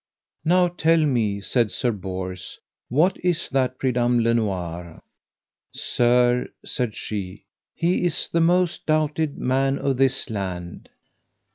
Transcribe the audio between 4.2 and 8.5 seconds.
le Noire? Sir, said she, he is the